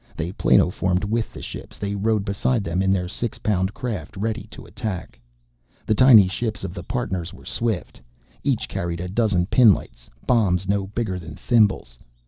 They 0.17 0.31
planoformed 0.31 1.03
with 1.05 1.31
the 1.31 1.43
ships. 1.43 1.77
They 1.77 1.93
rode 1.93 2.25
beside 2.25 2.63
them 2.63 2.81
in 2.81 2.91
their 2.91 3.07
six 3.07 3.37
pound 3.37 3.75
craft 3.75 4.17
ready 4.17 4.47
to 4.49 4.65
attack. 4.65 5.19
The 5.85 5.93
tiny 5.93 6.27
ships 6.27 6.63
of 6.63 6.73
the 6.73 6.81
Partners 6.81 7.35
were 7.35 7.45
swift. 7.45 8.01
Each 8.43 8.67
carried 8.67 8.99
a 8.99 9.07
dozen 9.07 9.45
pinlights, 9.45 10.09
bombs 10.25 10.67
no 10.67 10.87
bigger 10.87 11.19
than 11.19 11.35
thimbles. 11.35 11.99